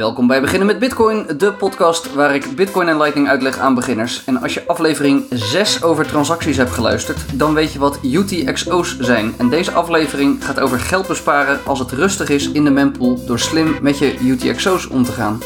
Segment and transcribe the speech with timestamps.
[0.00, 4.24] Welkom bij Beginnen met Bitcoin, de podcast waar ik Bitcoin en Lightning uitleg aan beginners.
[4.24, 9.34] En als je aflevering 6 over transacties hebt geluisterd, dan weet je wat UTXO's zijn.
[9.38, 13.38] En deze aflevering gaat over geld besparen als het rustig is in de mempool door
[13.38, 15.38] slim met je UTXO's om te gaan.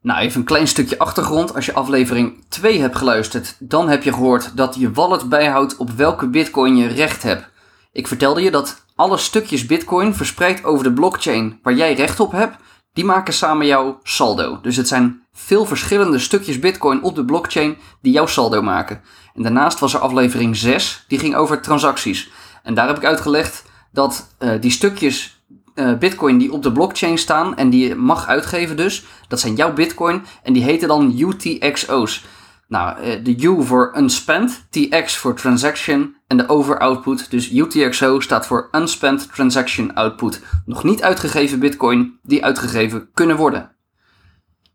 [0.00, 1.54] Nou, even een klein stukje achtergrond.
[1.54, 5.90] Als je aflevering 2 hebt geluisterd, dan heb je gehoord dat je wallet bijhoudt op
[5.90, 7.54] welke bitcoin je recht hebt.
[7.96, 12.32] Ik vertelde je dat alle stukjes bitcoin verspreid over de blockchain waar jij recht op
[12.32, 12.56] hebt,
[12.92, 14.58] die maken samen jouw saldo.
[14.62, 19.00] Dus het zijn veel verschillende stukjes bitcoin op de blockchain die jouw saldo maken.
[19.34, 22.30] En daarnaast was er aflevering 6, die ging over transacties.
[22.62, 25.40] En daar heb ik uitgelegd dat uh, die stukjes
[25.74, 29.54] uh, bitcoin die op de blockchain staan en die je mag uitgeven dus, dat zijn
[29.54, 32.24] jouw bitcoin en die heten dan UTXO's.
[32.68, 38.20] Nou, eh, de U voor unspent, TX voor transaction en de over output, dus UTXO,
[38.20, 40.42] staat voor unspent transaction output.
[40.64, 43.76] Nog niet uitgegeven bitcoin die uitgegeven kunnen worden.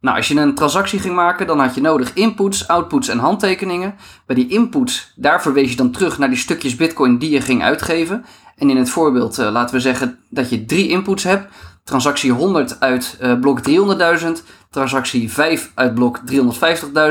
[0.02, 3.96] Nou, als je een transactie ging maken, dan had je nodig inputs, outputs en handtekeningen.
[4.26, 7.64] Bij die inputs, daar verwees je dan terug naar die stukjes bitcoin die je ging
[7.64, 8.26] uitgeven.
[8.56, 11.54] En in het voorbeeld uh, laten we zeggen dat je drie inputs hebt.
[11.92, 14.28] Transactie 100 uit uh, blok 300.000,
[14.70, 16.20] transactie 5 uit blok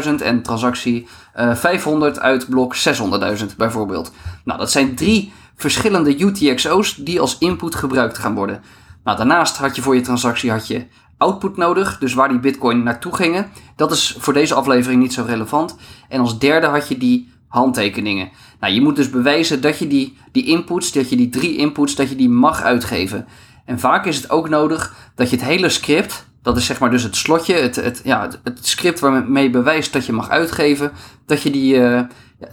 [0.05, 4.13] 350.000 en transactie uh, 500 uit blok 600.000 bijvoorbeeld.
[4.45, 8.63] Nou, dat zijn drie verschillende UTXO's die als input gebruikt gaan worden.
[9.05, 12.83] Nou, daarnaast had je voor je transactie had je output nodig, dus waar die bitcoin
[12.83, 13.47] naartoe gingen.
[13.77, 15.77] Dat is voor deze aflevering niet zo relevant.
[16.09, 18.31] En als derde had je die handtekeningen.
[18.61, 21.95] Nou, je moet dus bewijzen dat je die, die inputs, dat je die drie inputs,
[21.95, 23.27] dat je die mag uitgeven.
[23.71, 26.91] En vaak is het ook nodig dat je het hele script, dat is zeg maar
[26.91, 30.93] dus het slotje, het, het, ja, het, script waarmee je bewijst dat je mag uitgeven,
[31.27, 32.01] dat je die, uh,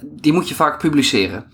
[0.04, 1.46] die moet je vaak publiceren.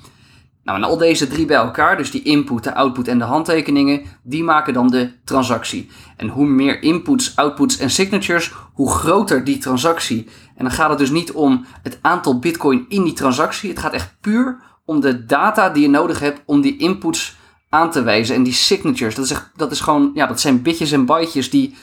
[0.64, 4.02] Nou, en al deze drie bij elkaar, dus die input, de output en de handtekeningen,
[4.24, 5.90] die maken dan de transactie.
[6.18, 10.28] En hoe meer inputs, outputs en signatures, hoe groter die transactie.
[10.56, 13.70] En dan gaat het dus niet om het aantal bitcoin in die transactie.
[13.70, 17.42] Het gaat echt puur om de data die je nodig hebt om die inputs
[17.74, 18.36] aan te wijzen.
[18.36, 21.50] En die signatures, dat is, echt, dat is gewoon, ja, dat zijn bitjes en bytes
[21.50, 21.76] die,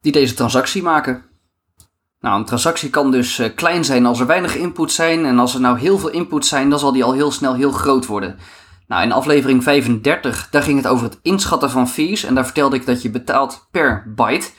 [0.00, 1.22] die deze transactie maken.
[2.20, 5.24] Nou, een transactie kan dus uh, klein zijn als er weinig inputs zijn.
[5.24, 7.70] En als er nou heel veel inputs zijn, dan zal die al heel snel heel
[7.70, 8.38] groot worden.
[8.86, 12.24] Nou, in aflevering 35, daar ging het over het inschatten van fees.
[12.24, 14.50] En daar vertelde ik dat je betaalt per byte.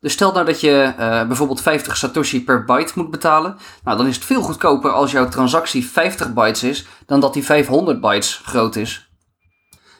[0.00, 3.56] Dus stel nou dat je uh, bijvoorbeeld 50 Satoshi per byte moet betalen.
[3.84, 7.44] Nou, dan is het veel goedkoper als jouw transactie 50 bytes is, dan dat die
[7.44, 9.03] 500 bytes groot is.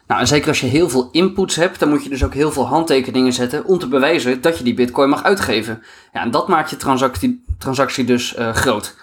[0.07, 2.53] Nou, en zeker als je heel veel inputs hebt, dan moet je dus ook heel
[2.53, 5.83] veel handtekeningen zetten om te bewijzen dat je die bitcoin mag uitgeven.
[6.13, 8.97] Ja, en dat maakt je transactie, transactie dus uh, groot.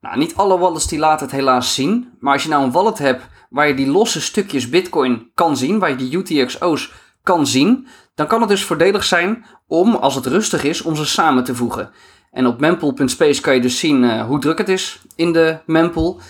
[0.00, 2.98] Nou, niet alle wallets die laten het helaas zien, maar als je nou een wallet
[2.98, 6.92] hebt waar je die losse stukjes bitcoin kan zien, waar je die UTXO's
[7.22, 11.06] kan zien, dan kan het dus voordelig zijn om, als het rustig is, om ze
[11.06, 11.90] samen te voegen.
[12.30, 16.20] En op mempool.space kan je dus zien uh, hoe druk het is in de mempool.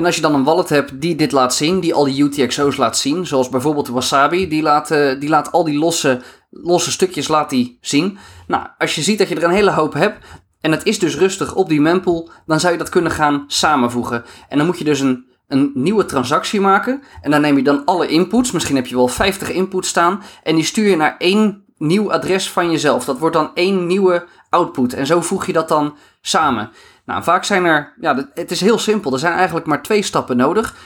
[0.00, 2.76] En als je dan een wallet hebt die dit laat zien, die al die UTXO's
[2.76, 7.28] laat zien, zoals bijvoorbeeld Wasabi, die laat, uh, die laat al die losse, losse stukjes
[7.28, 8.18] laat die zien.
[8.46, 10.26] Nou, als je ziet dat je er een hele hoop hebt
[10.60, 14.24] en het is dus rustig op die mempool, dan zou je dat kunnen gaan samenvoegen.
[14.48, 17.84] En dan moet je dus een, een nieuwe transactie maken en dan neem je dan
[17.84, 21.64] alle inputs, misschien heb je wel 50 inputs staan, en die stuur je naar één
[21.76, 23.04] nieuw adres van jezelf.
[23.04, 26.70] Dat wordt dan één nieuwe output en zo voeg je dat dan samen.
[27.10, 29.12] Nou, vaak zijn er, ja, het is heel simpel.
[29.12, 30.76] Er zijn eigenlijk maar twee stappen nodig.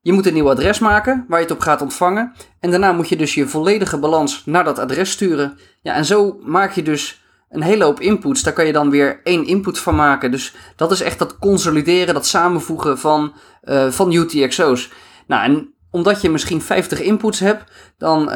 [0.00, 2.32] Je moet een nieuw adres maken waar je het op gaat ontvangen.
[2.60, 5.58] En daarna moet je dus je volledige balans naar dat adres sturen.
[5.82, 8.42] Ja, en zo maak je dus een hele hoop inputs.
[8.42, 10.30] Daar kan je dan weer één input van maken.
[10.30, 13.32] Dus dat is echt dat consolideren, dat samenvoegen van,
[13.64, 14.92] uh, van UTXO's.
[15.26, 17.64] Nou, en omdat je misschien 50 inputs hebt,
[17.98, 18.34] dan uh,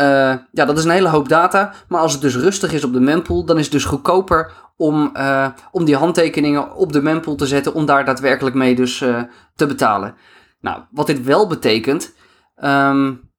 [0.53, 1.73] ja, dat is een hele hoop data.
[1.89, 5.11] Maar als het dus rustig is op de mempool, dan is het dus goedkoper om,
[5.17, 9.23] uh, om die handtekeningen op de mempool te zetten, om daar daadwerkelijk mee dus uh,
[9.55, 10.15] te betalen.
[10.61, 12.15] Nou, wat dit wel betekent,
[12.65, 13.31] um,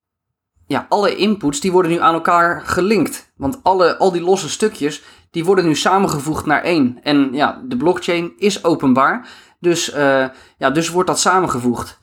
[0.68, 3.32] ja, alle inputs die worden nu aan elkaar gelinkt.
[3.36, 7.00] Want alle, al die losse stukjes, die worden nu samengevoegd naar één.
[7.04, 9.28] En ja, de blockchain is openbaar,
[9.60, 10.26] dus, uh,
[10.58, 12.00] ja, dus wordt dat samengevoegd.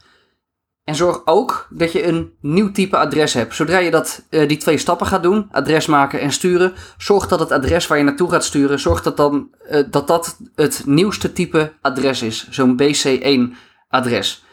[0.86, 3.54] En zorg ook dat je een nieuw type adres hebt.
[3.54, 7.40] Zodra je dat, uh, die twee stappen gaat doen, adres maken en sturen, zorg dat
[7.40, 11.32] het adres waar je naartoe gaat sturen, zorg dat dan, uh, dat, dat het nieuwste
[11.32, 12.48] type adres is.
[12.50, 13.56] Zo'n BC1
[13.88, 14.44] adres.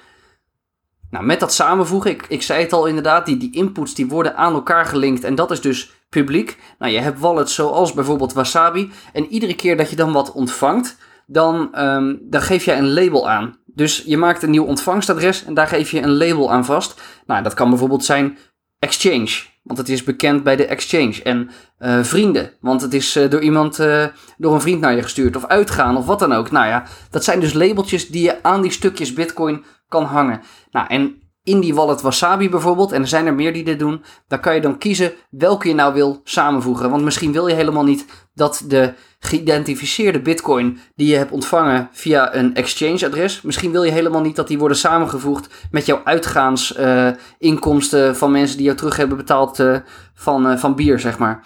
[1.10, 4.36] Nou, met dat samenvoegen, ik, ik zei het al inderdaad, die, die inputs die worden
[4.36, 6.60] aan elkaar gelinkt en dat is dus publiek.
[6.80, 10.98] Nou, je hebt wallets zoals bijvoorbeeld Wasabi en iedere keer dat je dan wat ontvangt,
[11.26, 13.58] dan, um, dan geef jij een label aan.
[13.76, 17.02] Dus je maakt een nieuw ontvangstadres en daar geef je een label aan vast.
[17.26, 18.38] Nou, dat kan bijvoorbeeld zijn
[18.80, 19.52] exchange.
[19.64, 21.24] want het is bekend bij de exchange.
[21.24, 21.50] En
[21.80, 24.06] uh, vrienden, want het is uh, door iemand, uh,
[24.38, 25.36] door een vriend naar je gestuurd.
[25.36, 26.52] Of uitgaan, of wat dan ook.
[26.52, 30.42] Nou ja, dat zijn dus labeltjes die je aan die stukjes bitcoin kan hangen.
[30.72, 34.04] Nou, en in die wallet Wasabi bijvoorbeeld, en er zijn er meer die dit doen,
[34.28, 36.90] daar kan je dan kiezen welke je nou wil samenvoegen.
[36.90, 42.36] Want misschien wil je helemaal niet dat de geïdentificeerde bitcoin die je hebt ontvangen via
[42.36, 48.14] een exchange-adres, misschien wil je helemaal niet dat die worden samengevoegd met jouw uitgaansinkomsten uh,
[48.14, 49.78] van mensen die jou terug hebben betaald uh,
[50.14, 51.46] van, uh, van bier, zeg maar.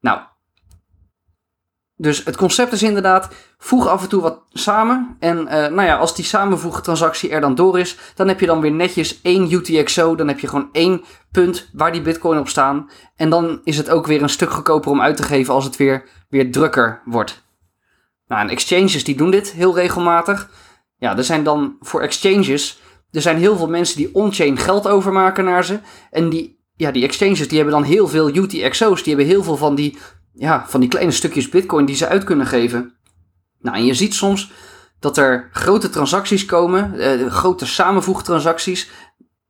[0.00, 0.20] Nou,
[2.00, 5.16] dus het concept is inderdaad, voeg af en toe wat samen.
[5.18, 8.60] En uh, nou ja, als die samenvoegtransactie er dan door is, dan heb je dan
[8.60, 10.14] weer netjes één UTXO.
[10.14, 12.90] Dan heb je gewoon één punt waar die bitcoin op staan.
[13.16, 15.76] En dan is het ook weer een stuk goedkoper om uit te geven als het
[15.76, 17.42] weer, weer drukker wordt.
[18.26, 20.50] Nou, en exchanges die doen dit heel regelmatig.
[20.96, 22.80] Ja, er zijn dan voor exchanges,
[23.10, 25.78] er zijn heel veel mensen die on-chain geld overmaken naar ze.
[26.10, 29.02] En die, ja, die exchanges die hebben dan heel veel UTXO's.
[29.02, 29.98] Die hebben heel veel van die
[30.40, 32.94] ja, van die kleine stukjes bitcoin die ze uit kunnen geven.
[33.58, 34.52] Nou, en je ziet soms
[34.98, 38.90] dat er grote transacties komen, uh, grote samenvoegtransacties,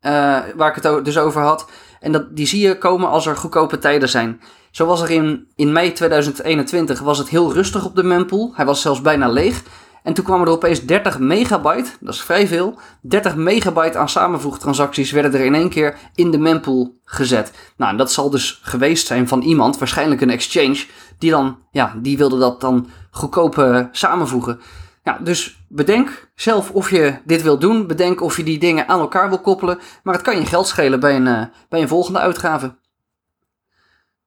[0.00, 0.10] uh,
[0.56, 1.70] waar ik het dus over had.
[2.00, 4.40] En dat, die zie je komen als er goedkope tijden zijn.
[4.70, 8.52] Zo was er in, in mei 2021 was het heel rustig op de mempool.
[8.54, 9.62] Hij was zelfs bijna leeg.
[10.02, 15.10] En toen kwamen er opeens 30 megabyte, dat is vrij veel, 30 megabyte aan samenvoegtransacties
[15.10, 17.52] werden er in één keer in de mempool gezet.
[17.76, 20.86] Nou, dat zal dus geweest zijn van iemand, waarschijnlijk een exchange,
[21.18, 24.60] die dan, ja, die wilde dat dan goedkoop uh, samenvoegen.
[25.02, 27.86] Ja, dus bedenk zelf of je dit wil doen.
[27.86, 29.78] Bedenk of je die dingen aan elkaar wil koppelen.
[30.02, 32.74] Maar het kan je geld schelen bij een, uh, bij een volgende uitgave.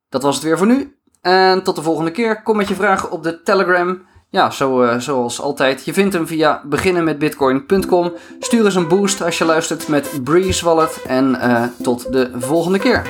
[0.10, 0.98] Dat was het weer voor nu.
[1.22, 2.42] En tot de volgende keer.
[2.42, 4.06] Kom met je vragen op de Telegram.
[4.34, 5.86] Ja, zo, uh, zoals altijd.
[5.86, 8.14] Je vindt hem via beginnenmetbitcoin.com.
[8.40, 11.02] Stuur eens een boost als je luistert met Breeze Wallet.
[11.08, 13.06] En uh, tot de volgende keer.